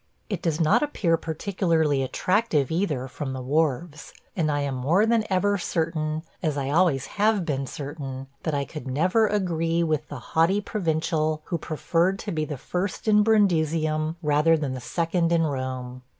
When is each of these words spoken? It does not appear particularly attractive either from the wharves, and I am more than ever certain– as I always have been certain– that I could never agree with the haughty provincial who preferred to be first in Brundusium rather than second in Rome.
It 0.31 0.41
does 0.41 0.59
not 0.59 0.81
appear 0.81 1.15
particularly 1.15 2.01
attractive 2.01 2.71
either 2.71 3.07
from 3.07 3.33
the 3.33 3.39
wharves, 3.43 4.13
and 4.35 4.51
I 4.51 4.61
am 4.61 4.73
more 4.73 5.05
than 5.05 5.25
ever 5.29 5.59
certain– 5.59 6.23
as 6.41 6.57
I 6.57 6.71
always 6.71 7.05
have 7.21 7.45
been 7.45 7.67
certain– 7.67 8.25
that 8.41 8.55
I 8.55 8.65
could 8.65 8.87
never 8.87 9.27
agree 9.27 9.83
with 9.83 10.07
the 10.09 10.17
haughty 10.33 10.59
provincial 10.59 11.43
who 11.45 11.59
preferred 11.59 12.17
to 12.17 12.31
be 12.31 12.47
first 12.47 13.07
in 13.07 13.23
Brundusium 13.23 14.15
rather 14.23 14.57
than 14.57 14.79
second 14.79 15.31
in 15.31 15.43
Rome. 15.43 16.01